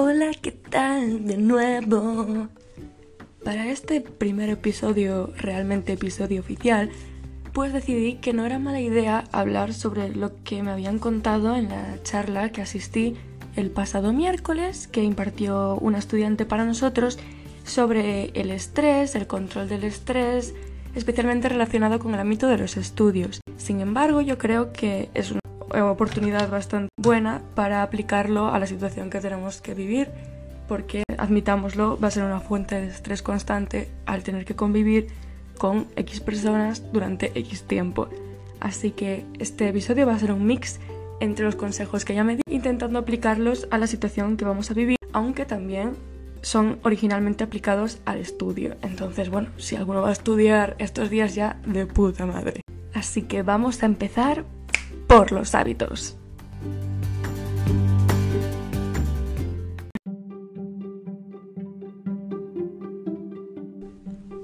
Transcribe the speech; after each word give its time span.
Hola, 0.00 0.30
¿qué 0.40 0.52
tal 0.52 1.26
de 1.26 1.36
nuevo? 1.38 2.46
Para 3.42 3.66
este 3.66 4.00
primer 4.00 4.48
episodio, 4.48 5.32
realmente 5.36 5.94
episodio 5.94 6.40
oficial, 6.40 6.88
pues 7.52 7.72
decidí 7.72 8.14
que 8.14 8.32
no 8.32 8.46
era 8.46 8.60
mala 8.60 8.80
idea 8.80 9.24
hablar 9.32 9.74
sobre 9.74 10.14
lo 10.14 10.40
que 10.44 10.62
me 10.62 10.70
habían 10.70 11.00
contado 11.00 11.56
en 11.56 11.70
la 11.70 12.00
charla 12.04 12.52
que 12.52 12.62
asistí 12.62 13.16
el 13.56 13.72
pasado 13.72 14.12
miércoles, 14.12 14.86
que 14.86 15.02
impartió 15.02 15.74
una 15.80 15.98
estudiante 15.98 16.46
para 16.46 16.64
nosotros 16.64 17.18
sobre 17.64 18.26
el 18.40 18.52
estrés, 18.52 19.16
el 19.16 19.26
control 19.26 19.68
del 19.68 19.82
estrés, 19.82 20.54
especialmente 20.94 21.48
relacionado 21.48 21.98
con 21.98 22.14
el 22.14 22.20
ámbito 22.20 22.46
de 22.46 22.58
los 22.58 22.76
estudios. 22.76 23.40
Sin 23.56 23.80
embargo, 23.80 24.20
yo 24.20 24.38
creo 24.38 24.72
que 24.72 25.10
es 25.14 25.32
una 25.32 25.40
oportunidad 25.70 26.50
bastante 26.50 26.88
buena 26.96 27.42
para 27.54 27.82
aplicarlo 27.82 28.48
a 28.48 28.58
la 28.58 28.66
situación 28.66 29.10
que 29.10 29.20
tenemos 29.20 29.60
que 29.60 29.74
vivir, 29.74 30.08
porque, 30.66 31.02
admitámoslo, 31.16 31.98
va 31.98 32.08
a 32.08 32.10
ser 32.10 32.24
una 32.24 32.40
fuente 32.40 32.80
de 32.80 32.88
estrés 32.88 33.22
constante 33.22 33.88
al 34.06 34.22
tener 34.22 34.44
que 34.44 34.54
convivir 34.54 35.08
con 35.58 35.86
X 35.96 36.20
personas 36.20 36.84
durante 36.92 37.32
X 37.38 37.62
tiempo. 37.64 38.08
Así 38.60 38.90
que 38.90 39.24
este 39.38 39.68
episodio 39.68 40.06
va 40.06 40.14
a 40.14 40.18
ser 40.18 40.32
un 40.32 40.46
mix 40.46 40.80
entre 41.20 41.44
los 41.44 41.56
consejos 41.56 42.04
que 42.04 42.14
ya 42.14 42.24
me 42.24 42.36
di, 42.36 42.42
intentando 42.50 42.98
aplicarlos 42.98 43.66
a 43.70 43.78
la 43.78 43.86
situación 43.86 44.36
que 44.36 44.44
vamos 44.44 44.70
a 44.70 44.74
vivir, 44.74 44.96
aunque 45.12 45.44
también 45.44 45.92
son 46.42 46.78
originalmente 46.82 47.44
aplicados 47.44 47.98
al 48.04 48.18
estudio. 48.18 48.76
Entonces, 48.82 49.30
bueno, 49.30 49.48
si 49.56 49.76
alguno 49.76 50.02
va 50.02 50.10
a 50.10 50.12
estudiar 50.12 50.76
estos 50.78 51.10
días 51.10 51.34
ya, 51.34 51.60
de 51.66 51.86
puta 51.86 52.26
madre. 52.26 52.60
Así 52.94 53.22
que 53.22 53.42
vamos 53.42 53.82
a 53.82 53.86
empezar 53.86 54.44
por 55.08 55.32
los 55.32 55.54
hábitos. 55.54 56.16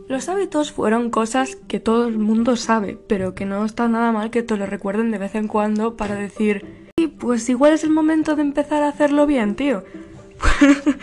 Los 0.08 0.28
hábitos 0.28 0.72
fueron 0.72 1.11
cosas 1.11 1.56
que 1.56 1.80
todo 1.80 2.06
el 2.06 2.19
mundo 2.19 2.56
sabe, 2.56 2.98
pero 3.08 3.34
que 3.34 3.44
no 3.44 3.64
está 3.64 3.89
nada 3.89 4.12
mal 4.12 4.30
que 4.30 4.42
te 4.42 4.56
lo 4.56 4.64
recuerden 4.64 5.11
de 5.11 5.19
vez 5.19 5.34
en 5.34 5.48
cuando 5.48 5.97
para 5.97 6.14
decir, 6.14 6.89
y 6.96 7.08
pues 7.08 7.48
igual 7.48 7.72
es 7.72 7.84
el 7.84 7.91
momento 7.91 8.36
de 8.36 8.42
empezar 8.42 8.83
a 8.83 8.89
hacerlo 8.89 9.27
bien, 9.27 9.56
tío. 9.56 9.84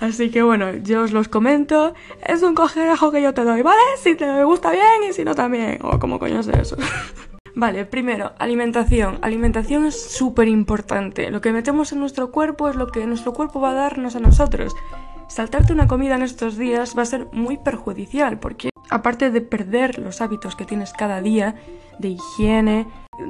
Así 0.00 0.30
que 0.30 0.42
bueno, 0.42 0.74
yo 0.76 1.02
os 1.02 1.12
los 1.12 1.28
comento. 1.28 1.94
Es 2.26 2.42
un 2.42 2.54
cogerejo 2.54 3.10
que 3.10 3.22
yo 3.22 3.32
te 3.32 3.44
doy, 3.44 3.62
¿vale? 3.62 3.80
Si 4.02 4.14
te 4.14 4.44
gusta 4.44 4.70
bien 4.70 5.04
y 5.08 5.12
si 5.12 5.24
no 5.24 5.34
también. 5.34 5.78
O 5.82 5.98
como 5.98 6.18
coño 6.18 6.40
es 6.40 6.48
eso. 6.48 6.76
Vale, 7.54 7.84
primero, 7.84 8.32
alimentación. 8.38 9.18
Alimentación 9.20 9.84
es 9.84 10.00
súper 10.00 10.48
importante. 10.48 11.30
Lo 11.30 11.40
que 11.40 11.52
metemos 11.52 11.92
en 11.92 12.00
nuestro 12.00 12.30
cuerpo 12.30 12.68
es 12.68 12.76
lo 12.76 12.86
que 12.86 13.06
nuestro 13.06 13.32
cuerpo 13.32 13.60
va 13.60 13.70
a 13.70 13.74
darnos 13.74 14.16
a 14.16 14.20
nosotros. 14.20 14.74
Saltarte 15.28 15.72
una 15.72 15.86
comida 15.86 16.14
en 16.14 16.22
estos 16.22 16.56
días 16.56 16.96
va 16.96 17.02
a 17.02 17.06
ser 17.06 17.28
muy 17.32 17.58
perjudicial 17.58 18.38
porque 18.38 18.70
aparte 18.90 19.30
de 19.30 19.40
perder 19.40 19.98
los 19.98 20.20
hábitos 20.20 20.56
que 20.56 20.64
tienes 20.64 20.92
cada 20.92 21.20
día 21.20 21.54
de 21.98 22.08
higiene, 22.08 22.86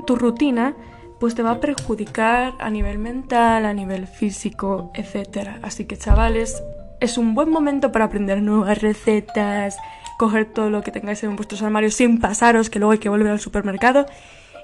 tu 0.06 0.16
rutina, 0.16 0.74
pues 1.18 1.34
te 1.34 1.42
va 1.42 1.52
a 1.52 1.60
perjudicar 1.60 2.54
a 2.58 2.70
nivel 2.70 2.98
mental, 2.98 3.66
a 3.66 3.74
nivel 3.74 4.06
físico, 4.06 4.90
etc. 4.94 5.50
Así 5.62 5.84
que 5.84 5.96
chavales, 5.96 6.62
es 7.00 7.18
un 7.18 7.34
buen 7.34 7.50
momento 7.50 7.92
para 7.92 8.06
aprender 8.06 8.42
nuevas 8.42 8.80
recetas, 8.80 9.76
coger 10.22 10.46
todo 10.46 10.70
lo 10.70 10.82
que 10.82 10.92
tengáis 10.92 11.20
en 11.24 11.34
vuestros 11.34 11.62
armarios 11.62 11.94
sin 11.94 12.20
pasaros, 12.20 12.70
que 12.70 12.78
luego 12.78 12.92
hay 12.92 12.98
que 12.98 13.08
volver 13.08 13.26
al 13.26 13.40
supermercado, 13.40 14.06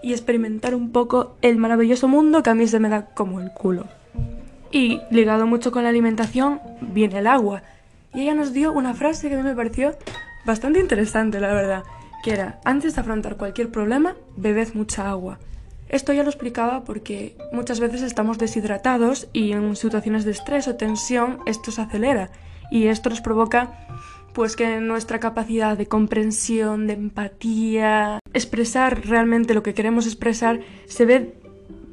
y 0.04 0.12
experimentar 0.12 0.72
un 0.72 0.92
poco 0.92 1.34
el 1.42 1.56
maravilloso 1.56 2.06
mundo 2.06 2.44
que 2.44 2.50
a 2.50 2.54
mí 2.54 2.68
se 2.68 2.78
me 2.78 2.88
da 2.88 3.06
como 3.06 3.40
el 3.40 3.50
culo. 3.50 3.88
Y 4.70 5.00
ligado 5.10 5.48
mucho 5.48 5.72
con 5.72 5.82
la 5.82 5.88
alimentación, 5.88 6.60
viene 6.80 7.18
el 7.18 7.26
agua. 7.26 7.62
Y 8.14 8.20
ella 8.20 8.34
nos 8.34 8.52
dio 8.52 8.70
una 8.70 8.94
frase 8.94 9.28
que 9.28 9.34
a 9.34 9.38
mí 9.38 9.42
me 9.42 9.56
pareció 9.56 9.96
bastante 10.46 10.78
interesante, 10.78 11.40
la 11.40 11.52
verdad, 11.52 11.82
que 12.22 12.34
era, 12.34 12.60
antes 12.64 12.94
de 12.94 13.00
afrontar 13.00 13.36
cualquier 13.36 13.68
problema, 13.68 14.14
bebed 14.36 14.74
mucha 14.74 15.10
agua. 15.10 15.40
Esto 15.88 16.12
ya 16.12 16.22
lo 16.22 16.28
explicaba 16.28 16.84
porque 16.84 17.36
muchas 17.52 17.80
veces 17.80 18.02
estamos 18.02 18.38
deshidratados 18.38 19.26
y 19.32 19.50
en 19.50 19.74
situaciones 19.74 20.24
de 20.24 20.30
estrés 20.30 20.68
o 20.68 20.76
tensión 20.76 21.40
esto 21.46 21.72
se 21.72 21.82
acelera 21.82 22.30
y 22.70 22.86
esto 22.86 23.10
nos 23.10 23.20
provoca 23.20 23.72
pues 24.38 24.54
que 24.54 24.78
nuestra 24.78 25.18
capacidad 25.18 25.76
de 25.76 25.86
comprensión, 25.86 26.86
de 26.86 26.92
empatía, 26.92 28.20
expresar 28.32 29.04
realmente 29.04 29.52
lo 29.52 29.64
que 29.64 29.74
queremos 29.74 30.06
expresar 30.06 30.60
se 30.86 31.06
ve 31.06 31.34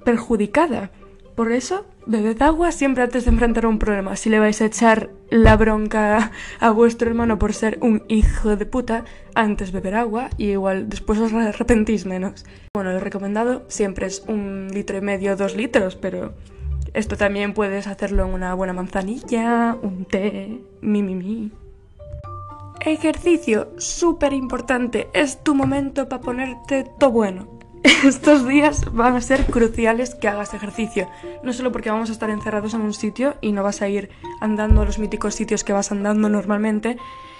perjudicada. 0.03 0.91
Por 1.33 1.51
eso, 1.51 1.87
bebed 2.05 2.39
agua 2.43 2.71
siempre 2.71 3.01
antes 3.01 3.25
de 3.25 3.31
enfrentar 3.31 3.65
un 3.65 3.79
problema. 3.79 4.15
Si 4.15 4.29
le 4.29 4.37
vais 4.37 4.61
a 4.61 4.65
echar 4.65 5.09
la 5.31 5.57
bronca 5.57 6.31
a 6.59 6.69
vuestro 6.69 7.09
hermano 7.09 7.39
por 7.39 7.51
ser 7.51 7.79
un 7.81 8.03
hijo 8.09 8.55
de 8.55 8.67
puta, 8.67 9.05
antes 9.33 9.71
beber 9.71 9.95
agua 9.95 10.29
y 10.37 10.51
igual 10.51 10.87
después 10.87 11.17
os 11.17 11.33
arrepentís 11.33 12.05
menos. 12.05 12.45
Bueno, 12.75 12.93
lo 12.93 12.99
recomendado 12.99 13.65
siempre 13.69 14.05
es 14.05 14.23
un 14.27 14.67
litro 14.71 14.99
y 14.99 15.01
medio, 15.01 15.35
dos 15.35 15.55
litros, 15.55 15.95
pero 15.95 16.35
esto 16.93 17.17
también 17.17 17.55
puedes 17.55 17.87
hacerlo 17.87 18.23
en 18.27 18.35
una 18.35 18.53
buena 18.53 18.73
manzanilla, 18.73 19.75
un 19.81 20.05
té, 20.05 20.61
mi, 20.81 21.01
mi, 21.01 21.15
mi. 21.15 21.51
Ejercicio, 22.85 23.71
súper 23.79 24.31
importante, 24.31 25.09
es 25.13 25.43
tu 25.43 25.55
momento 25.55 26.07
para 26.07 26.21
ponerte 26.21 26.83
todo 26.83 27.09
bueno. 27.09 27.47
estos 28.05 28.47
días 28.47 28.93
van 28.93 29.15
a 29.15 29.21
ser 29.21 29.47
cruciales 29.47 30.13
que 30.13 30.27
hagas 30.27 30.53
ejercicio. 30.53 31.09
No 31.41 31.51
solo 31.51 31.71
porque 31.71 31.89
vamos 31.89 32.09
a 32.09 32.13
estar 32.13 32.29
encerrados 32.29 32.75
en 32.75 32.81
un 32.81 32.93
sitio 32.93 33.37
y 33.41 33.53
no 33.53 33.63
vas 33.63 33.81
a 33.81 33.89
ir 33.89 34.11
andando 34.39 34.83
a 34.83 34.85
los 34.85 34.99
míticos 34.99 35.33
sitios 35.33 35.63
que 35.63 35.73
vas 35.73 35.91
andando 35.91 36.29
normalmente, 36.29 36.97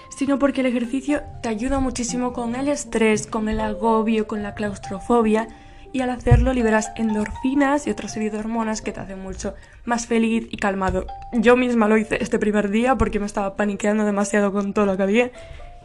sino 0.10 0.40
porque 0.40 0.62
el 0.62 0.68
ejercicio 0.68 1.22
te 1.44 1.50
ayuda 1.50 1.80
muchísimo 1.80 2.34
con 2.34 2.56
el 2.56 2.68
estrés, 2.68 3.28
con 3.28 3.48
el 3.48 3.60
agobio, 3.60 4.26
con 4.26 4.42
la 4.42 4.56
claustrofobia 4.56 5.48
y 5.96 6.02
al 6.02 6.10
hacerlo 6.10 6.52
liberas 6.52 6.92
endorfinas 6.98 7.88
y 7.88 7.90
otra 7.90 8.10
serie 8.10 8.30
de 8.30 8.38
hormonas 8.38 8.82
que 8.82 8.92
te 8.92 9.00
hacen 9.00 9.24
mucho 9.24 9.54
más 9.86 10.08
feliz 10.08 10.46
y 10.52 10.58
calmado. 10.58 11.06
Yo 11.32 11.56
misma 11.56 11.88
lo 11.88 11.96
hice 11.96 12.22
este 12.22 12.38
primer 12.38 12.70
día 12.70 12.98
porque 12.98 13.18
me 13.18 13.26
estaba 13.26 13.56
paniqueando 13.56 14.04
demasiado 14.04 14.52
con 14.52 14.74
todo 14.74 14.86
lo 14.86 14.98
que 14.98 15.04
había 15.04 15.32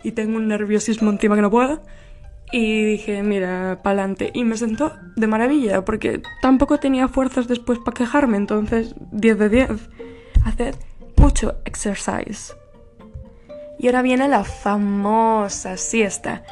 y 0.03 0.11
tengo 0.11 0.39
un 0.39 0.49
nerviosismo 0.49 1.13
encima 1.13 1.37
que 1.37 1.43
no 1.43 1.51
puedo. 1.53 1.81
Y 2.51 2.83
dije, 2.87 3.23
mira, 3.23 3.79
pa'lante. 3.85 4.33
Y 4.35 4.43
me 4.43 4.57
sentó 4.57 4.93
de 5.15 5.29
maravilla, 5.29 5.85
porque 5.85 6.21
tampoco 6.43 6.81
tenía 6.81 7.07
fuerzas 7.07 7.47
después 7.47 7.79
para 7.79 7.95
quejarme, 7.95 8.37
entonces 8.37 8.97
10 9.13 9.39
de 9.39 9.49
10. 9.49 9.71
Haced 10.45 10.75
mucho 11.19 11.55
exercise. 11.65 12.53
Y 13.79 13.87
ahora 13.87 14.03
viene 14.03 14.27
la 14.27 14.43
famosa 14.43 15.77
siesta. 15.77 16.43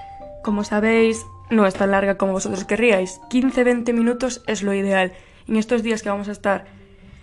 Como 0.44 0.62
sabéis, 0.62 1.26
no 1.50 1.66
es 1.66 1.74
tan 1.74 1.90
larga 1.90 2.16
como 2.16 2.32
vosotros 2.32 2.64
querríais. 2.64 3.20
15-20 3.30 3.92
minutos 3.92 4.42
es 4.46 4.62
lo 4.62 4.74
ideal. 4.74 5.12
En 5.46 5.56
estos 5.56 5.82
días 5.82 6.02
que 6.02 6.10
vamos 6.10 6.28
a 6.28 6.32
estar 6.32 6.66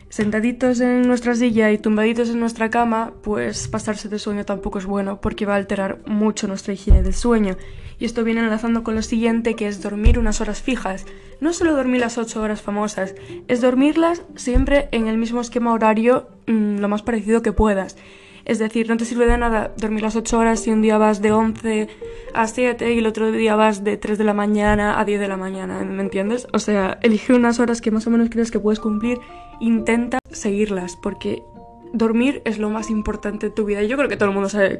sentaditos 0.09 0.79
en 0.79 1.01
nuestra 1.07 1.35
silla 1.35 1.71
y 1.71 1.77
tumbaditos 1.77 2.29
en 2.29 2.39
nuestra 2.39 2.69
cama, 2.69 3.13
pues 3.21 3.67
pasarse 3.67 4.09
de 4.09 4.19
sueño 4.19 4.45
tampoco 4.45 4.79
es 4.79 4.85
bueno 4.85 5.19
porque 5.19 5.45
va 5.45 5.53
a 5.53 5.57
alterar 5.57 5.99
mucho 6.05 6.47
nuestra 6.47 6.73
higiene 6.73 7.03
del 7.03 7.13
sueño. 7.13 7.57
Y 7.99 8.05
esto 8.05 8.23
viene 8.23 8.41
enlazando 8.41 8.83
con 8.83 8.95
lo 8.95 9.01
siguiente, 9.01 9.55
que 9.55 9.67
es 9.67 9.81
dormir 9.81 10.19
unas 10.19 10.41
horas 10.41 10.61
fijas. 10.61 11.05
No 11.39 11.53
solo 11.53 11.75
dormir 11.75 12.01
las 12.01 12.17
8 12.17 12.41
horas 12.41 12.61
famosas, 12.61 13.15
es 13.47 13.61
dormirlas 13.61 14.23
siempre 14.35 14.89
en 14.91 15.07
el 15.07 15.17
mismo 15.17 15.41
esquema 15.41 15.73
horario 15.73 16.27
mm, 16.47 16.79
lo 16.79 16.89
más 16.89 17.03
parecido 17.03 17.41
que 17.41 17.53
puedas. 17.53 17.95
Es 18.45 18.59
decir, 18.59 18.87
no 18.87 18.95
te 18.95 19.05
sirve 19.05 19.25
de 19.25 19.37
nada 19.37 19.73
dormir 19.75 20.03
las 20.03 20.15
8 20.15 20.37
horas 20.37 20.59
si 20.59 20.69
un 20.69 20.81
día 20.81 20.99
vas 20.99 21.21
de 21.21 21.31
11 21.31 21.87
a 22.35 22.47
7 22.47 22.93
y 22.93 22.99
el 22.99 23.07
otro 23.07 23.31
día 23.31 23.55
vas 23.55 23.83
de 23.83 23.97
3 23.97 24.19
de 24.19 24.23
la 24.23 24.33
mañana 24.33 24.99
a 24.99 25.05
10 25.05 25.19
de 25.19 25.27
la 25.27 25.35
mañana, 25.35 25.79
¿me 25.83 26.03
entiendes? 26.03 26.47
O 26.53 26.59
sea, 26.59 26.99
elige 27.01 27.33
unas 27.33 27.59
horas 27.59 27.81
que 27.81 27.89
más 27.89 28.05
o 28.05 28.11
menos 28.11 28.29
crees 28.29 28.51
que 28.51 28.59
puedes 28.59 28.79
cumplir, 28.79 29.19
intenta 29.59 30.19
seguirlas, 30.31 30.95
porque 30.95 31.43
dormir 31.91 32.43
es 32.45 32.59
lo 32.59 32.69
más 32.69 32.91
importante 32.91 33.47
de 33.47 33.55
tu 33.55 33.65
vida. 33.65 33.81
Y 33.81 33.87
yo 33.87 33.97
creo 33.97 34.09
que 34.09 34.17
todo 34.17 34.29
el 34.29 34.35
mundo 34.35 34.49
sabe 34.49 34.79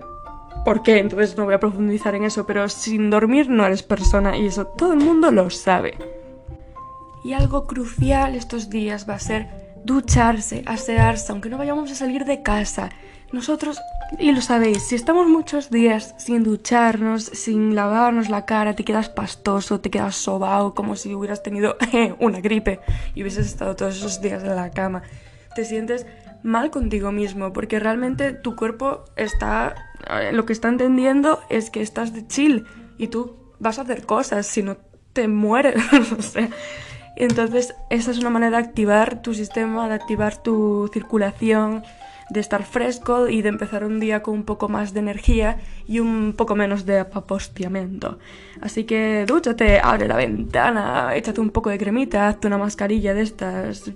por 0.63 0.83
qué, 0.83 0.99
entonces 0.99 1.35
no 1.35 1.45
voy 1.45 1.55
a 1.55 1.59
profundizar 1.59 2.13
en 2.13 2.23
eso, 2.23 2.45
pero 2.45 2.69
sin 2.69 3.09
dormir 3.09 3.49
no 3.49 3.65
eres 3.65 3.81
persona 3.81 4.37
y 4.37 4.45
eso 4.45 4.67
todo 4.67 4.93
el 4.93 4.99
mundo 4.99 5.31
lo 5.31 5.49
sabe. 5.49 5.97
Y 7.23 7.33
algo 7.33 7.65
crucial 7.65 8.35
estos 8.35 8.69
días 8.69 9.09
va 9.09 9.15
a 9.15 9.19
ser 9.19 9.64
ducharse, 9.85 10.63
asearse, 10.65 11.31
aunque 11.31 11.49
no 11.49 11.57
vayamos 11.57 11.91
a 11.91 11.95
salir 11.95 12.25
de 12.25 12.41
casa. 12.41 12.89
Nosotros, 13.31 13.79
y 14.19 14.31
lo 14.31 14.41
sabéis, 14.41 14.83
si 14.87 14.95
estamos 14.95 15.27
muchos 15.27 15.69
días 15.69 16.15
sin 16.17 16.43
ducharnos, 16.43 17.25
sin 17.25 17.75
lavarnos 17.75 18.29
la 18.29 18.45
cara, 18.45 18.75
te 18.75 18.83
quedas 18.83 19.09
pastoso, 19.09 19.81
te 19.81 19.89
quedas 19.89 20.15
sobao, 20.15 20.73
como 20.73 20.95
si 20.95 21.13
hubieras 21.13 21.43
tenido 21.43 21.77
una 22.19 22.39
gripe 22.39 22.79
y 23.13 23.21
hubieses 23.21 23.47
estado 23.47 23.75
todos 23.75 23.97
esos 23.97 24.21
días 24.21 24.43
en 24.43 24.55
la 24.55 24.71
cama. 24.71 25.03
Te 25.55 25.65
sientes 25.65 26.05
mal 26.43 26.71
contigo 26.71 27.11
mismo, 27.11 27.53
porque 27.53 27.79
realmente 27.79 28.33
tu 28.33 28.55
cuerpo 28.55 29.05
está, 29.15 29.75
eh, 30.09 30.31
lo 30.31 30.45
que 30.45 30.53
está 30.53 30.69
entendiendo 30.69 31.41
es 31.49 31.69
que 31.69 31.81
estás 31.81 32.13
de 32.13 32.27
chill 32.27 32.65
y 32.97 33.07
tú 33.07 33.35
vas 33.59 33.79
a 33.79 33.83
hacer 33.83 34.05
cosas, 34.05 34.47
si 34.47 34.63
no 34.63 34.77
te 35.13 35.27
mueres, 35.27 35.75
o 36.17 36.21
sea. 36.21 36.49
Entonces, 37.15 37.75
esa 37.89 38.11
es 38.11 38.19
una 38.19 38.29
manera 38.29 38.57
de 38.57 38.63
activar 38.65 39.21
tu 39.21 39.33
sistema, 39.33 39.87
de 39.87 39.95
activar 39.95 40.37
tu 40.37 40.89
circulación, 40.93 41.83
de 42.29 42.39
estar 42.39 42.63
fresco 42.63 43.29
y 43.29 43.41
de 43.41 43.49
empezar 43.49 43.83
un 43.83 43.99
día 43.99 44.23
con 44.23 44.33
un 44.33 44.43
poco 44.43 44.67
más 44.67 44.93
de 44.93 44.99
energía 44.99 45.57
y 45.87 45.99
un 45.99 46.33
poco 46.35 46.55
menos 46.55 46.85
de 46.85 46.99
apostiamiento. 46.99 48.17
Así 48.61 48.83
que 48.83 49.25
dúchate, 49.27 49.79
abre 49.79 50.07
la 50.07 50.15
ventana, 50.15 51.15
échate 51.15 51.39
un 51.39 51.51
poco 51.51 51.69
de 51.69 51.77
cremita, 51.77 52.27
hazte 52.27 52.47
una 52.47 52.57
mascarilla 52.57 53.13
de 53.13 53.21
estas. 53.21 53.91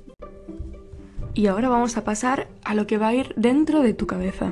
Y 1.33 1.47
ahora 1.47 1.69
vamos 1.69 1.97
a 1.97 2.03
pasar 2.03 2.47
a 2.63 2.73
lo 2.73 2.85
que 2.85 2.97
va 2.97 3.07
a 3.07 3.13
ir 3.13 3.33
dentro 3.35 3.81
de 3.81 3.93
tu 3.93 4.07
cabeza. 4.07 4.51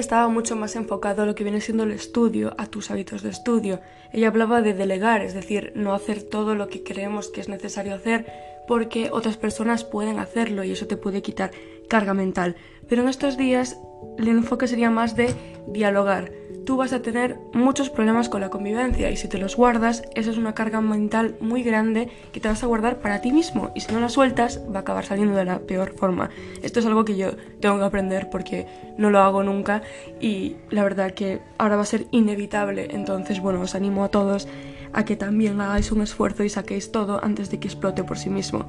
Estaba 0.00 0.28
mucho 0.28 0.56
más 0.56 0.76
enfocado 0.76 1.22
a 1.22 1.26
lo 1.26 1.34
que 1.34 1.44
viene 1.44 1.60
siendo 1.60 1.84
el 1.84 1.92
estudio, 1.92 2.54
a 2.58 2.66
tus 2.66 2.90
hábitos 2.90 3.22
de 3.22 3.30
estudio. 3.30 3.80
Ella 4.12 4.28
hablaba 4.28 4.62
de 4.62 4.74
delegar, 4.74 5.22
es 5.22 5.34
decir, 5.34 5.72
no 5.74 5.94
hacer 5.94 6.22
todo 6.22 6.54
lo 6.54 6.68
que 6.68 6.82
creemos 6.82 7.28
que 7.28 7.40
es 7.40 7.48
necesario 7.48 7.94
hacer 7.94 8.26
porque 8.66 9.10
otras 9.12 9.36
personas 9.36 9.84
pueden 9.84 10.18
hacerlo 10.18 10.64
y 10.64 10.72
eso 10.72 10.86
te 10.86 10.96
puede 10.96 11.22
quitar 11.22 11.52
carga 11.88 12.14
mental. 12.14 12.56
Pero 12.88 13.02
en 13.02 13.08
estos 13.08 13.36
días 13.36 13.78
el 14.18 14.28
enfoque 14.28 14.68
sería 14.68 14.90
más 14.90 15.16
de 15.16 15.34
dialogar 15.68 16.30
tú 16.66 16.76
vas 16.76 16.92
a 16.92 17.00
tener 17.00 17.38
muchos 17.54 17.88
problemas 17.88 18.28
con 18.28 18.40
la 18.40 18.50
convivencia 18.50 19.08
y 19.10 19.16
si 19.16 19.28
te 19.28 19.38
los 19.38 19.56
guardas, 19.56 20.02
eso 20.14 20.32
es 20.32 20.36
una 20.36 20.52
carga 20.52 20.80
mental 20.80 21.36
muy 21.40 21.62
grande 21.62 22.10
que 22.32 22.40
te 22.40 22.48
vas 22.48 22.62
a 22.62 22.66
guardar 22.66 22.98
para 22.98 23.20
ti 23.20 23.32
mismo 23.32 23.70
y 23.74 23.80
si 23.80 23.92
no 23.92 24.00
la 24.00 24.08
sueltas 24.08 24.60
va 24.70 24.78
a 24.78 24.80
acabar 24.80 25.06
saliendo 25.06 25.36
de 25.36 25.44
la 25.44 25.60
peor 25.60 25.94
forma. 25.96 26.28
Esto 26.62 26.80
es 26.80 26.86
algo 26.86 27.04
que 27.04 27.16
yo 27.16 27.36
tengo 27.60 27.78
que 27.78 27.84
aprender 27.84 28.28
porque 28.30 28.66
no 28.98 29.10
lo 29.10 29.20
hago 29.20 29.44
nunca 29.44 29.82
y 30.20 30.56
la 30.70 30.82
verdad 30.82 31.12
que 31.12 31.40
ahora 31.56 31.76
va 31.76 31.82
a 31.82 31.86
ser 31.86 32.06
inevitable, 32.10 32.88
entonces 32.90 33.40
bueno, 33.40 33.60
os 33.60 33.76
animo 33.76 34.04
a 34.04 34.08
todos 34.08 34.48
a 34.92 35.04
que 35.04 35.14
también 35.14 35.60
hagáis 35.60 35.92
un 35.92 36.02
esfuerzo 36.02 36.42
y 36.42 36.48
saquéis 36.48 36.90
todo 36.90 37.22
antes 37.22 37.48
de 37.48 37.60
que 37.60 37.68
explote 37.68 38.02
por 38.02 38.18
sí 38.18 38.28
mismo 38.28 38.66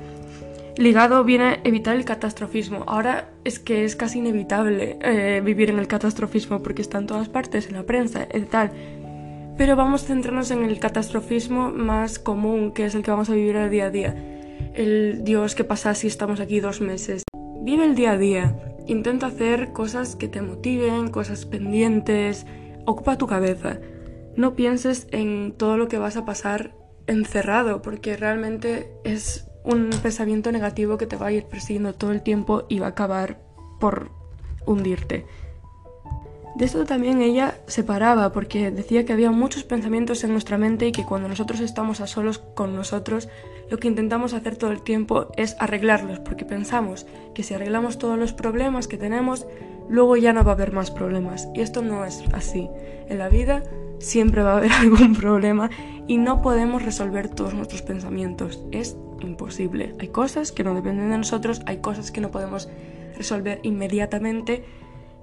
ligado 0.78 1.24
viene 1.24 1.60
evitar 1.64 1.96
el 1.96 2.06
catastrofismo. 2.06 2.84
Ahora 2.88 3.30
es 3.44 3.60
que 3.60 3.84
es 3.84 3.96
casi 3.96 4.20
inevitable 4.20 4.98
eh, 5.02 5.42
vivir 5.44 5.70
en 5.70 5.80
el 5.80 5.88
catastrofismo 5.88 6.62
porque 6.62 6.82
está 6.82 6.98
en 7.00 7.08
todas 7.08 7.30
partes, 7.30 7.68
en 7.68 7.76
la 7.76 7.84
prensa, 7.84 8.28
y 8.34 8.42
tal. 8.42 8.72
Pero 9.58 9.76
vamos 9.76 10.04
a 10.04 10.08
centrarnos 10.08 10.52
en 10.52 10.64
el 10.64 10.80
catastrofismo 10.80 11.72
más 11.72 12.20
común, 12.20 12.72
que 12.72 12.86
es 12.86 12.96
el 12.96 13.04
que 13.04 13.12
vamos 13.12 13.30
a 13.30 13.34
vivir 13.34 13.56
el 13.56 13.70
día 13.70 13.86
a 13.86 13.90
día. 13.90 14.16
El 14.76 15.24
Dios, 15.24 15.56
¿qué 15.56 15.64
pasa 15.64 15.96
si 15.96 16.08
estamos 16.08 16.40
aquí 16.40 16.60
dos 16.60 16.80
meses? 16.80 17.24
Vive 17.62 17.84
el 17.84 17.96
día 17.96 18.12
a 18.12 18.18
día. 18.18 18.56
Intenta 18.86 19.28
hacer 19.28 19.74
cosas 19.74 20.16
que 20.16 20.28
te 20.28 20.42
motiven, 20.42 21.10
cosas 21.10 21.46
pendientes. 21.46 22.46
Ocupa 22.86 23.18
tu 23.18 23.26
cabeza. 23.26 23.80
No 24.36 24.56
pienses 24.56 25.08
en 25.12 25.54
todo 25.58 25.78
lo 25.78 25.88
que 25.88 25.98
vas 25.98 26.16
a 26.18 26.26
pasar 26.26 26.76
encerrado, 27.08 27.82
porque 27.82 28.16
realmente 28.16 28.92
es 29.04 29.47
un 29.68 29.90
pensamiento 30.02 30.52
negativo 30.52 30.98
que 30.98 31.06
te 31.06 31.18
va 31.18 31.28
a 31.28 31.32
ir 31.32 31.44
persiguiendo 31.44 31.94
todo 31.94 32.12
el 32.12 32.24
tiempo 32.24 32.64
y 32.70 32.80
va 32.80 32.88
a 32.88 32.90
acabar 32.90 33.40
por 33.80 34.10
hundirte. 34.66 35.26
De 36.56 36.66
esto 36.66 36.86
también 36.86 37.22
ella 37.22 37.60
se 37.68 37.84
paraba 37.84 38.32
porque 38.32 38.72
decía 38.72 39.06
que 39.06 39.14
había 39.14 39.30
muchos 39.30 39.64
pensamientos 39.64 40.24
en 40.24 40.32
nuestra 40.32 40.58
mente 40.58 40.88
y 40.88 40.92
que 40.92 41.06
cuando 41.06 41.28
nosotros 41.28 41.60
estamos 41.60 42.02
a 42.02 42.08
solos 42.08 42.40
con 42.40 42.76
nosotros, 42.76 43.30
lo 43.70 43.78
que 43.78 43.88
intentamos 43.88 44.34
hacer 44.34 44.56
todo 44.56 44.72
el 44.72 44.82
tiempo 44.82 45.28
es 45.38 45.56
arreglarlos, 45.60 46.20
porque 46.20 46.46
pensamos 46.46 47.06
que 47.36 47.44
si 47.44 47.54
arreglamos 47.54 48.00
todos 48.00 48.18
los 48.18 48.34
problemas 48.34 48.88
que 48.88 48.98
tenemos, 48.98 49.46
luego 49.88 50.18
ya 50.18 50.34
no 50.34 50.44
va 50.44 50.54
a 50.54 50.56
haber 50.56 50.72
más 50.72 50.90
problemas. 50.90 51.48
Y 51.54 51.62
esto 51.62 51.84
no 51.84 52.06
es 52.06 52.24
así. 52.34 52.70
En 53.08 53.20
la 53.20 53.30
vida 53.30 53.62
siempre 54.00 54.44
va 54.44 54.54
a 54.54 54.58
haber 54.58 54.72
algún 54.82 55.16
problema 55.16 55.70
y 56.08 56.18
no 56.18 56.42
podemos 56.42 56.84
resolver 56.84 57.30
todos 57.30 57.54
nuestros 57.54 57.82
pensamientos. 57.82 58.64
Es 58.72 58.98
imposible. 59.22 59.96
Hay 60.00 60.10
cosas 60.10 60.52
que 60.52 60.64
no 60.64 60.76
dependen 60.76 61.10
de 61.10 61.18
nosotros, 61.18 61.62
hay 61.66 61.78
cosas 61.78 62.12
que 62.12 62.22
no 62.22 62.32
podemos 62.32 62.70
resolver 63.16 63.60
inmediatamente 63.64 64.64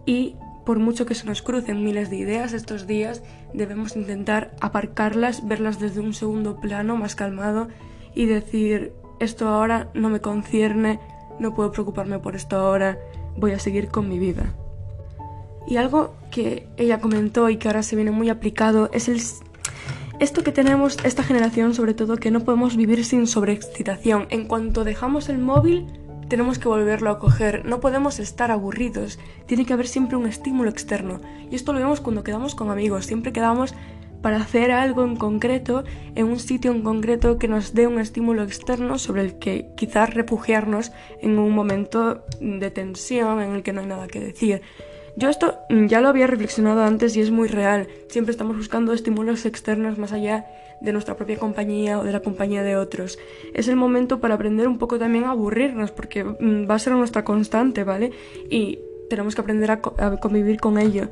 y 0.05 0.37
por 0.65 0.79
mucho 0.79 1.07
que 1.07 1.15
se 1.15 1.27
nos 1.27 1.43
crucen 1.43 1.85
miles 1.85 2.11
de 2.11 2.17
ideas 2.17 2.53
estos 2.53 2.87
días, 2.87 3.23
debemos 3.53 3.97
intentar 3.97 4.55
aparcarlas, 4.61 5.47
verlas 5.47 5.79
desde 5.79 6.01
un 6.01 6.15
segundo 6.15 6.57
plano 6.57 6.97
más 6.97 7.15
calmado 7.15 7.69
y 8.15 8.27
decir, 8.27 8.93
esto 9.21 9.49
ahora 9.49 9.91
no 9.95 10.09
me 10.09 10.21
concierne, 10.21 11.01
no 11.39 11.55
puedo 11.55 11.71
preocuparme 11.71 12.19
por 12.19 12.35
esto 12.35 12.57
ahora, 12.57 12.99
voy 13.37 13.53
a 13.53 13.59
seguir 13.59 13.89
con 13.89 14.09
mi 14.09 14.19
vida. 14.19 14.55
Y 15.67 15.77
algo 15.77 16.15
que 16.31 16.67
ella 16.77 17.01
comentó 17.01 17.49
y 17.49 17.57
que 17.57 17.69
ahora 17.69 17.83
se 17.83 17.97
viene 17.97 18.11
muy 18.11 18.29
aplicado 18.29 18.91
es 18.93 19.09
esto 20.21 20.45
que 20.45 20.53
tenemos 20.53 20.97
esta 21.05 21.23
generación 21.23 21.75
sobre 21.75 21.95
todo 21.95 22.17
que 22.17 22.31
no 22.31 22.41
podemos 22.41 22.77
vivir 22.77 23.05
sin 23.05 23.27
sobreexcitación. 23.27 24.27
En 24.31 24.47
cuanto 24.47 24.85
dejamos 24.85 25.29
el 25.29 25.39
móvil 25.39 25.87
tenemos 26.29 26.59
que 26.59 26.69
volverlo 26.69 27.11
a 27.11 27.19
coger, 27.19 27.65
no 27.65 27.81
podemos 27.81 28.19
estar 28.19 28.51
aburridos, 28.51 29.19
tiene 29.47 29.67
que 29.67 29.73
haber 29.73 29.87
siempre 29.87 30.17
un 30.17 30.27
estímulo 30.27 30.71
externo. 30.71 31.21
Y 31.51 31.55
esto 31.55 31.73
lo 31.73 31.79
vemos 31.79 32.01
cuando 32.01 32.25
quedamos 32.25 32.55
con 32.55 32.71
amigos, 32.71 33.07
siempre 33.07 33.33
quedamos 33.33 33.75
para 34.23 34.39
hacer 34.39 34.71
algo 34.71 35.05
en 35.05 35.17
concreto, 35.17 35.85
en 36.15 36.27
un 36.27 36.39
sitio 36.39 36.71
en 36.71 36.83
concreto 36.83 37.39
que 37.39 37.47
nos 37.47 37.75
dé 37.75 37.87
un 37.87 38.01
estímulo 38.01 38.43
externo 38.43 38.99
sobre 38.99 39.21
el 39.21 39.39
que 39.39 39.69
quizás 39.77 40.15
refugiarnos 40.15 40.93
en 41.21 41.39
un 41.39 41.53
momento 41.53 42.25
de 42.41 42.71
tensión 42.71 43.43
en 43.43 43.55
el 43.57 43.63
que 43.63 43.75
no 43.75 43.83
hay 43.83 43.87
nada 43.87 44.09
que 44.09 44.21
decir. 44.21 44.63
Yo 45.17 45.29
esto 45.29 45.59
ya 45.71 46.01
lo 46.01 46.09
había 46.09 46.27
reflexionado 46.27 46.83
antes 46.83 47.17
y 47.17 47.21
es 47.21 47.31
muy 47.31 47.49
real. 47.49 47.87
Siempre 48.09 48.33
estamos 48.33 48.57
buscando 48.57 48.93
estímulos 48.93 49.47
externos 49.47 49.97
más 49.97 50.13
allá 50.13 50.47
de 50.81 50.93
nuestra 50.93 51.17
propia 51.17 51.39
compañía 51.39 51.99
o 51.99 52.05
de 52.05 52.13
la 52.13 52.21
compañía 52.21 52.63
de 52.63 52.77
otros. 52.77 53.19
Es 53.55 53.69
el 53.69 53.77
momento 53.77 54.21
para 54.21 54.35
aprender 54.35 54.67
un 54.67 54.79
poco 54.79 54.99
también 54.99 55.25
a 55.25 55.31
aburrirnos 55.31 55.93
porque 55.93 56.25
mm, 56.25 56.69
va 56.69 56.75
a 56.75 56.79
ser 56.79 56.95
nuestra 56.95 57.25
constante, 57.25 57.85
¿vale? 57.85 58.11
Y 58.51 58.81
tenemos 59.09 59.35
que 59.35 59.41
aprender 59.41 59.71
a, 59.71 59.81
convivir 59.81 60.61
con 60.61 60.79
ello. 60.79 61.09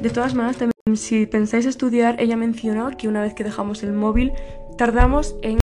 De 0.00 0.10
todas 0.10 0.34
maneras, 0.34 0.58
también, 0.58 0.96
si 0.96 1.26
pensáis 1.26 1.64
estudiar, 1.64 2.20
ella 2.20 2.36
mencionó 2.36 2.90
que 2.96 3.08
una 3.08 3.22
vez 3.22 3.34
que 3.34 3.44
dejamos 3.44 3.82
el 3.82 3.92
móvil, 3.92 4.32
tardamos 4.76 5.36
en 5.42 5.58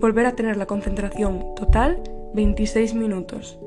volver 0.00 0.26
a 0.26 0.32
tener 0.32 0.56
la 0.56 0.66
concentración 0.66 1.54
total 1.56 2.02
26 2.34 2.94
minutos. 2.94 3.58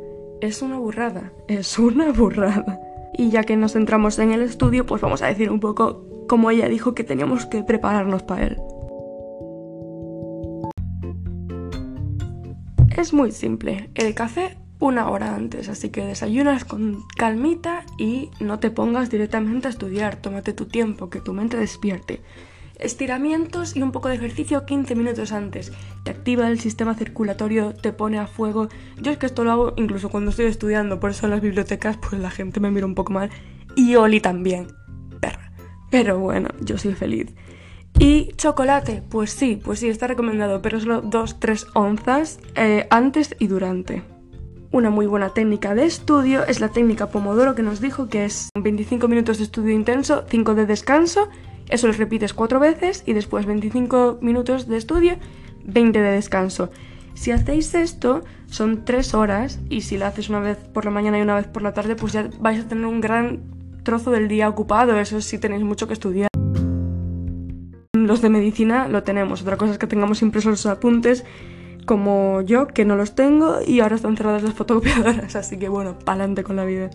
Es 0.42 0.62
una 0.62 0.80
burrada, 0.80 1.32
es 1.48 1.78
una 1.78 2.12
burrada. 2.12 2.79
Y 3.20 3.32
ya 3.32 3.44
que 3.44 3.58
nos 3.58 3.74
centramos 3.74 4.18
en 4.18 4.32
el 4.32 4.42
estudio, 4.42 4.86
pues 4.86 5.02
vamos 5.02 5.22
a 5.22 5.28
decir 5.28 5.52
un 5.52 5.60
poco 5.60 6.06
cómo 6.30 6.52
ella 6.52 6.70
dijo 6.70 6.96
que 6.96 7.04
teníamos 7.04 7.46
que 7.46 7.66
prepararnos 7.66 8.24
para 8.24 8.46
él. 8.46 8.58
Es 12.96 13.12
muy 13.12 13.34
simple, 13.34 13.90
el 13.96 14.16
café 14.16 14.58
una 14.80 15.10
hora 15.10 15.36
antes, 15.36 15.68
así 15.68 15.90
que 15.90 16.06
desayunas 16.06 16.64
con 16.64 17.04
calmita 17.18 17.84
y 17.98 18.30
no 18.40 18.60
te 18.60 18.72
pongas 18.72 19.10
directamente 19.10 19.68
a 19.68 19.72
estudiar, 19.72 20.16
tómate 20.16 20.54
tu 20.54 20.68
tiempo, 20.68 21.10
que 21.10 21.20
tu 21.20 21.34
mente 21.34 21.58
despierte 21.58 22.22
estiramientos 22.80 23.76
y 23.76 23.82
un 23.82 23.92
poco 23.92 24.10
de 24.10 24.16
ejercicio 24.16 24.66
15 24.66 24.96
minutos 24.96 25.32
antes. 25.32 25.72
Te 26.04 26.12
activa 26.12 26.48
el 26.48 26.60
sistema 26.60 26.96
circulatorio, 26.96 27.74
te 27.74 27.94
pone 27.94 28.18
a 28.18 28.28
fuego. 28.28 28.70
Yo 29.02 29.12
es 29.12 29.18
que 29.18 29.26
esto 29.26 29.44
lo 29.44 29.52
hago 29.52 29.74
incluso 29.78 30.10
cuando 30.10 30.32
estoy 30.32 30.46
estudiando, 30.46 31.00
por 31.00 31.12
eso 31.12 31.26
en 31.26 31.32
las 31.32 31.42
bibliotecas 31.42 31.98
pues 31.98 32.22
la 32.22 32.32
gente 32.32 32.60
me 32.60 32.72
mira 32.72 32.86
un 32.86 32.96
poco 32.96 33.14
mal. 33.14 33.30
Y 33.76 33.96
Oli 33.96 34.20
también, 34.20 34.68
perra. 35.20 35.52
Pero 35.92 36.20
bueno, 36.20 36.50
yo 36.62 36.78
soy 36.78 36.94
feliz. 36.94 37.34
¿Y 37.98 38.32
chocolate? 38.38 39.04
Pues 39.10 39.32
sí, 39.32 39.60
pues 39.62 39.80
sí, 39.80 39.90
está 39.90 40.08
recomendado, 40.08 40.62
pero 40.62 40.80
solo 40.80 41.04
2-3 41.04 41.68
onzas 41.74 42.40
eh, 42.56 42.88
antes 42.90 43.36
y 43.40 43.48
durante. 43.48 44.04
Una 44.72 44.92
muy 44.92 45.08
buena 45.08 45.34
técnica 45.34 45.74
de 45.74 45.86
estudio 45.86 46.46
es 46.46 46.60
la 46.60 46.70
técnica 46.70 47.08
Pomodoro 47.08 47.56
que 47.56 47.64
nos 47.64 47.82
dijo 47.82 48.08
que 48.08 48.26
es 48.26 48.50
25 48.54 49.08
minutos 49.08 49.40
de 49.40 49.46
estudio 49.46 49.74
intenso, 49.74 50.26
5 50.30 50.54
de 50.54 50.68
descanso 50.68 51.28
eso 51.70 51.88
lo 51.88 51.94
repites 51.94 52.34
cuatro 52.34 52.60
veces 52.60 53.04
y 53.06 53.14
después 53.14 53.46
25 53.46 54.20
minutos 54.22 54.68
de 54.68 54.78
estudio, 54.78 55.18
20 55.66 56.02
de 56.02 56.12
descanso. 56.12 56.72
Si 57.14 57.32
hacéis 57.32 57.76
esto, 57.76 58.24
son 58.48 58.86
tres 58.86 59.14
horas 59.14 59.60
y 59.70 59.82
si 59.82 59.98
lo 59.98 60.06
haces 60.06 60.30
una 60.30 60.40
vez 60.40 60.58
por 60.58 60.86
la 60.86 60.92
mañana 60.92 61.20
y 61.20 61.22
una 61.22 61.36
vez 61.36 61.48
por 61.48 61.62
la 61.62 61.74
tarde, 61.74 61.96
pues 61.96 62.14
ya 62.14 62.30
vais 62.40 62.60
a 62.60 62.68
tener 62.68 62.86
un 62.86 63.02
gran 63.02 63.42
trozo 63.84 64.10
del 64.10 64.28
día 64.28 64.50
ocupado. 64.50 64.98
Eso 65.00 65.22
sí 65.22 65.38
tenéis 65.38 65.64
mucho 65.64 65.88
que 65.88 65.94
estudiar. 65.94 66.30
Los 67.94 68.22
de 68.22 68.30
medicina 68.30 68.88
lo 68.88 69.04
tenemos. 69.04 69.42
Otra 69.42 69.58
cosa 69.58 69.74
es 69.74 69.78
que 69.78 69.88
tengamos 69.88 70.22
impresos 70.22 70.52
los 70.52 70.66
apuntes 70.66 71.24
como 71.86 72.42
yo, 72.42 72.68
que 72.68 72.86
no 72.86 72.96
los 72.96 73.16
tengo 73.16 73.58
y 73.66 73.80
ahora 73.82 73.96
están 73.96 74.16
cerradas 74.16 74.42
las 74.42 74.54
fotocopiadoras. 74.54 75.36
Así 75.36 75.58
que 75.58 75.70
bueno, 75.70 76.00
pa'lante 76.00 76.44
con 76.44 76.56
la 76.56 76.66
vida 76.66 76.90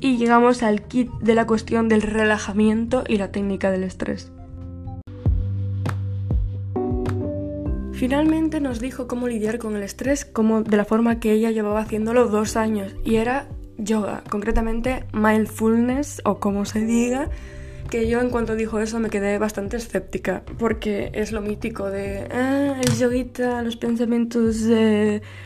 y 0.00 0.16
llegamos 0.16 0.62
al 0.62 0.82
kit 0.82 1.10
de 1.20 1.34
la 1.34 1.46
cuestión 1.46 1.88
del 1.88 2.02
relajamiento 2.02 3.04
y 3.06 3.16
la 3.16 3.32
técnica 3.32 3.70
del 3.70 3.84
estrés. 3.84 4.30
Finalmente 7.92 8.60
nos 8.60 8.78
dijo 8.78 9.08
cómo 9.08 9.26
lidiar 9.26 9.58
con 9.58 9.74
el 9.74 9.82
estrés 9.82 10.26
como 10.26 10.62
de 10.62 10.76
la 10.76 10.84
forma 10.84 11.18
que 11.18 11.32
ella 11.32 11.50
llevaba 11.50 11.80
haciéndolo 11.80 12.28
dos 12.28 12.56
años 12.56 12.94
y 13.04 13.16
era 13.16 13.48
yoga, 13.78 14.22
concretamente 14.28 15.04
mindfulness 15.14 16.20
o 16.24 16.38
como 16.38 16.66
se 16.66 16.80
diga, 16.84 17.30
que 17.88 18.08
yo 18.08 18.20
en 18.20 18.28
cuanto 18.28 18.54
dijo 18.54 18.80
eso 18.80 19.00
me 19.00 19.08
quedé 19.08 19.38
bastante 19.38 19.78
escéptica, 19.78 20.42
porque 20.58 21.10
es 21.14 21.32
lo 21.32 21.40
mítico 21.40 21.90
de 21.90 22.28
ah, 22.32 22.78
el 22.82 22.92
yoguita, 22.98 23.62
los 23.62 23.76
pensamientos, 23.76 24.56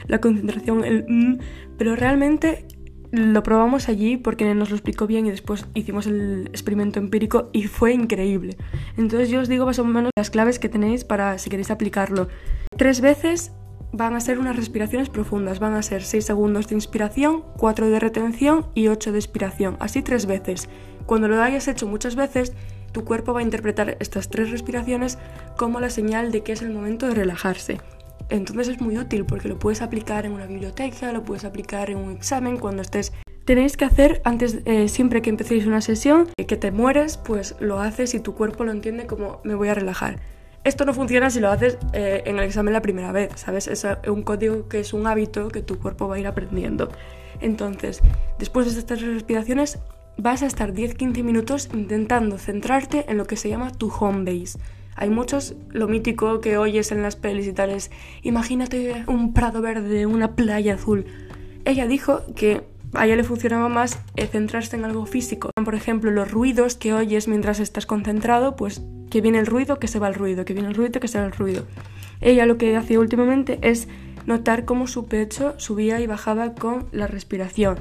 la 0.09 0.21
concentración, 0.21 0.85
el 0.85 1.05
mm", 1.07 1.39
pero 1.79 1.95
realmente 1.95 2.67
lo 3.13 3.43
probamos 3.43 3.89
allí 3.89 4.17
porque 4.17 4.55
nos 4.55 4.71
lo 4.71 4.77
explicó 4.77 5.07
bien 5.07 5.27
y 5.27 5.31
después 5.31 5.67
hicimos 5.75 6.07
el 6.07 6.47
experimento 6.49 6.99
empírico 6.99 7.51
y 7.53 7.65
fue 7.65 7.93
increíble. 7.93 8.57
Entonces 8.97 9.29
yo 9.31 9.41
os 9.41 9.49
digo 9.49 9.67
más 9.67 9.79
o 9.79 9.85
menos 9.85 10.11
las 10.17 10.31
claves 10.31 10.59
que 10.59 10.69
tenéis 10.69 11.05
para 11.05 11.39
si 11.39 11.51
queréis 11.51 11.71
aplicarlo. 11.71 12.29
Tres 12.77 13.01
veces 13.01 13.53
van 13.93 14.15
a 14.15 14.21
ser 14.21 14.39
unas 14.39 14.57
respiraciones 14.57 15.09
profundas, 15.09 15.59
van 15.59 15.75
a 15.75 15.83
ser 15.83 16.03
6 16.03 16.25
segundos 16.25 16.69
de 16.69 16.77
inspiración, 16.77 17.43
4 17.57 17.91
de 17.91 17.99
retención 17.99 18.67
y 18.75 18.89
8 18.89 19.13
de 19.13 19.19
expiración, 19.19 19.77
así 19.81 20.03
tres 20.03 20.27
veces. 20.27 20.69
Cuando 21.07 21.27
lo 21.27 21.43
hayas 21.43 21.67
hecho 21.67 21.89
muchas 21.89 22.15
veces, 22.15 22.53
tu 22.93 23.05
cuerpo 23.05 23.33
va 23.33 23.41
a 23.41 23.45
interpretar 23.45 23.97
estas 24.01 24.29
tres 24.29 24.51
respiraciones 24.51 25.19
como 25.57 25.81
la 25.81 25.91
señal 25.91 26.31
de 26.31 26.43
que 26.43 26.53
es 26.53 26.63
el 26.63 26.71
momento 26.71 27.07
de 27.07 27.15
relajarse. 27.15 27.79
Entonces 28.31 28.69
es 28.69 28.81
muy 28.81 28.97
útil 28.97 29.25
porque 29.27 29.49
lo 29.49 29.59
puedes 29.59 29.83
aplicar 29.83 30.25
en 30.25 30.33
una 30.33 30.47
biblioteca, 30.47 31.13
lo 31.13 31.25
puedes 31.25 31.45
aplicar 31.45 31.91
en 31.91 31.99
un 31.99 32.13
examen 32.13 32.59
cuando 32.59 32.83
estés... 32.83 33.13
Tenéis 33.45 33.77
que 33.77 33.85
hacer 33.85 34.23
antes, 34.25 34.59
eh, 34.65 34.89
siempre 34.89 35.23
que 35.23 35.31
empecéis 35.31 35.67
una 35.67 35.81
sesión, 35.81 36.29
que 36.47 36.57
te 36.57 36.71
mueres, 36.71 37.17
pues 37.17 37.57
lo 37.59 37.81
haces 37.81 38.15
y 38.15 38.21
tu 38.21 38.35
cuerpo 38.35 38.65
lo 38.65 38.71
entiende 38.71 39.07
como 39.07 39.41
me 39.43 39.55
voy 39.55 39.69
a 39.69 39.75
relajar. 39.75 40.21
Esto 40.63 40.85
no 40.85 40.93
funciona 40.95 41.31
si 41.31 41.41
lo 41.41 41.51
haces 41.51 41.79
eh, 41.93 42.23
en 42.27 42.39
el 42.39 42.45
examen 42.45 42.75
la 42.75 42.83
primera 42.83 43.13
vez, 43.13 43.33
¿sabes? 43.37 43.67
Es 43.67 43.87
un 44.07 44.23
código 44.23 44.69
que 44.69 44.81
es 44.81 44.93
un 44.93 45.07
hábito 45.07 45.49
que 45.49 45.63
tu 45.63 45.79
cuerpo 45.79 46.07
va 46.07 46.17
a 46.17 46.19
ir 46.19 46.27
aprendiendo. 46.27 46.91
Entonces, 47.41 48.03
después 48.39 48.73
de 48.73 48.79
estas 48.79 49.01
respiraciones, 49.01 49.79
vas 50.19 50.43
a 50.43 50.47
estar 50.47 50.73
10-15 50.73 51.25
minutos 51.25 51.71
intentando 51.73 52.39
centrarte 52.39 53.07
en 53.09 53.17
lo 53.17 53.27
que 53.27 53.37
se 53.37 53.49
llama 53.49 53.73
tu 53.73 53.89
home 53.89 54.25
base. 54.25 54.59
Hay 55.01 55.09
muchos, 55.09 55.55
lo 55.71 55.89
mítico 55.89 56.43
que 56.43 56.59
oyes 56.59 56.93
en 56.93 57.03
las 57.03 57.17
pelis 57.17 57.47
y 57.47 57.55
tales, 57.55 57.91
imagínate 58.21 59.03
un 59.07 59.33
prado 59.33 59.63
verde, 59.63 60.05
una 60.05 60.37
playa 60.37 60.75
azul. 60.75 61.07
Ella 61.65 61.87
dijo 61.87 62.21
que 62.37 62.65
a 62.93 63.07
ella 63.07 63.17
le 63.17 63.25
funcionaba 63.25 63.71
más 63.71 63.99
centrarse 64.31 64.77
en 64.77 64.85
algo 64.85 65.07
físico. 65.07 65.53
Por 65.65 65.75
ejemplo, 65.75 66.11
los 66.11 66.31
ruidos 66.31 66.75
que 66.75 66.93
oyes 66.93 67.29
mientras 67.29 67.61
estás 67.61 67.87
concentrado, 67.87 68.57
pues 68.57 68.83
que 69.09 69.23
viene 69.23 69.39
el 69.39 69.47
ruido, 69.47 69.79
que 69.79 69.89
se 69.89 69.99
va 69.99 70.09
el 70.09 70.15
ruido, 70.15 70.45
que 70.45 70.53
viene 70.53 70.69
el 70.69 70.75
ruido, 70.75 71.01
que 71.01 71.09
se 71.09 71.19
va 71.19 71.25
el 71.25 71.33
ruido. 71.33 71.65
Ella 72.21 72.45
lo 72.45 72.59
que 72.59 72.77
hacía 72.77 73.01
últimamente 73.01 73.59
es 73.63 73.89
notar 74.27 74.67
cómo 74.67 74.87
su 74.87 75.07
pecho 75.07 75.55
subía 75.59 75.99
y 76.01 76.07
bajaba 76.07 76.55
con 76.55 76.89
la 76.93 77.07
respiración. 77.07 77.79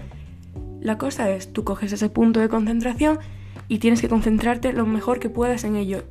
La 0.79 0.97
cosa 0.97 1.29
es, 1.29 1.51
tú 1.51 1.65
coges 1.65 1.91
ese 1.91 2.07
punto 2.09 2.39
de 2.39 2.47
concentración 2.47 3.19
y 3.67 3.79
tienes 3.79 3.99
que 3.99 4.07
concentrarte 4.07 4.71
lo 4.71 4.85
mejor 4.85 5.19
que 5.19 5.27
puedas 5.27 5.65
en 5.65 5.75
ello. 5.75 6.05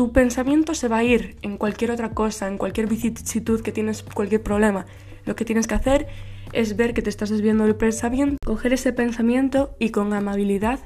Tu 0.00 0.12
pensamiento 0.12 0.74
se 0.74 0.88
va 0.88 0.96
a 0.96 1.04
ir 1.04 1.36
en 1.42 1.58
cualquier 1.58 1.90
otra 1.90 2.12
cosa, 2.12 2.48
en 2.48 2.56
cualquier 2.56 2.86
vicisitud 2.86 3.60
que 3.60 3.70
tienes, 3.70 4.02
cualquier 4.02 4.42
problema. 4.42 4.86
Lo 5.26 5.36
que 5.36 5.44
tienes 5.44 5.66
que 5.66 5.74
hacer 5.74 6.06
es 6.54 6.74
ver 6.74 6.94
que 6.94 7.02
te 7.02 7.10
estás 7.10 7.28
desviando 7.28 7.64
del 7.64 7.76
pensamiento, 7.76 8.38
coger 8.46 8.72
ese 8.72 8.94
pensamiento 8.94 9.76
y 9.78 9.90
con 9.90 10.14
amabilidad 10.14 10.78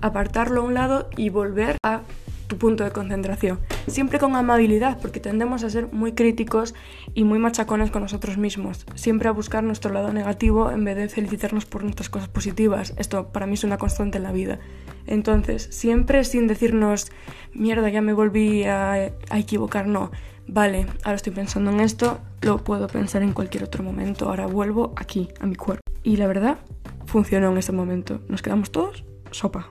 apartarlo 0.00 0.62
a 0.62 0.64
un 0.64 0.72
lado 0.72 1.10
y 1.18 1.28
volver 1.28 1.76
a 1.84 2.00
tu 2.46 2.58
punto 2.58 2.84
de 2.84 2.90
concentración. 2.90 3.58
Siempre 3.86 4.18
con 4.18 4.34
amabilidad, 4.36 4.98
porque 5.00 5.20
tendemos 5.20 5.64
a 5.64 5.70
ser 5.70 5.92
muy 5.92 6.12
críticos 6.12 6.74
y 7.14 7.24
muy 7.24 7.38
machacones 7.38 7.90
con 7.90 8.02
nosotros 8.02 8.38
mismos. 8.38 8.86
Siempre 8.94 9.28
a 9.28 9.32
buscar 9.32 9.62
nuestro 9.64 9.92
lado 9.92 10.12
negativo 10.12 10.70
en 10.70 10.84
vez 10.84 10.96
de 10.96 11.08
felicitarnos 11.08 11.66
por 11.66 11.82
nuestras 11.82 12.08
cosas 12.08 12.28
positivas. 12.28 12.94
Esto 12.96 13.28
para 13.28 13.46
mí 13.46 13.54
es 13.54 13.64
una 13.64 13.78
constante 13.78 14.18
en 14.18 14.24
la 14.24 14.32
vida. 14.32 14.58
Entonces, 15.06 15.68
siempre 15.70 16.24
sin 16.24 16.46
decirnos, 16.46 17.10
mierda, 17.52 17.88
ya 17.88 18.02
me 18.02 18.12
volví 18.12 18.64
a, 18.64 19.12
equivocar, 19.34 19.86
no. 19.86 20.10
Vale, 20.48 20.86
ahora 21.02 21.16
estoy 21.16 21.32
pensando 21.32 21.70
en 21.70 21.80
esto, 21.80 22.20
lo 22.40 22.58
puedo 22.58 22.86
pensar 22.86 23.22
en 23.22 23.32
cualquier 23.32 23.64
otro 23.64 23.82
momento, 23.82 24.28
ahora 24.28 24.46
vuelvo 24.46 24.92
aquí, 24.96 25.28
a 25.40 25.46
mi 25.46 25.56
cuerpo. 25.56 25.82
Y 26.04 26.16
la 26.16 26.28
verdad, 26.28 26.58
funcionó 27.06 27.50
en 27.50 27.58
ese 27.58 27.72
momento. 27.72 28.20
Nos 28.28 28.42
quedamos 28.42 28.70
todos 28.70 29.04
sopa. 29.32 29.70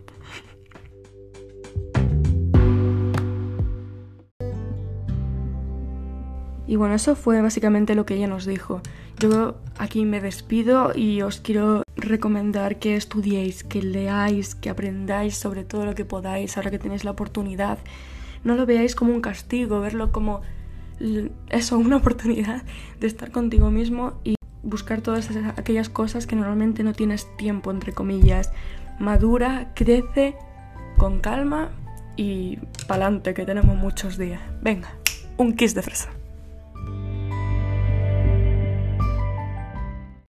Y 6.68 6.78
bueno, 6.78 6.96
eso 6.96 7.16
fue 7.16 7.42
básicamente 7.42 7.96
lo 7.96 8.06
que 8.06 8.16
ella 8.16 8.28
nos 8.28 8.46
dijo. 8.46 8.82
Yo 9.20 9.56
aquí 9.78 10.06
me 10.06 10.20
despido 10.20 10.92
y 10.96 11.22
os 11.22 11.40
quiero 11.40 11.84
recomendar 11.96 12.80
que 12.80 12.96
estudiéis, 12.96 13.64
que 13.64 13.82
leáis, 13.82 14.56
que 14.56 14.70
aprendáis 14.70 15.38
sobre 15.38 15.64
todo 15.64 15.86
lo 15.86 15.96
que 15.96 16.06
podáis 16.06 16.58
ahora 16.58 16.72
que 16.72 16.80
tenéis 16.80 17.04
la 17.04 17.12
oportunidad. 17.12 17.78
No 18.44 18.56
lo 18.56 18.66
veáis 18.66 18.96
como 18.96 19.14
un 19.14 19.22
castigo, 19.22 19.80
verlo 19.80 20.12
como 20.12 20.42
eso, 21.50 21.78
una 21.78 21.98
oportunidad 21.98 22.64
de 23.00 23.08
estar 23.08 23.32
contigo 23.32 23.70
mismo 23.72 24.20
y 24.24 24.36
buscar 24.64 25.02
todas 25.02 25.30
aquellas 25.58 25.90
cosas 25.90 26.28
que 26.28 26.36
normalmente 26.36 26.84
no 26.84 26.94
tienes 26.94 27.28
tiempo, 27.38 27.72
entre 27.72 27.94
comillas. 27.94 28.52
Madura, 29.00 29.72
crece 29.76 30.36
con 30.98 31.20
calma 31.20 31.70
y 32.16 32.58
pa'lante 32.88 33.34
que 33.34 33.46
tenemos 33.46 33.76
muchos 33.76 34.18
días. 34.18 34.42
Venga, 34.62 34.90
un 35.38 35.54
kiss 35.54 35.76
de 35.76 35.82
fresa. 35.82 36.10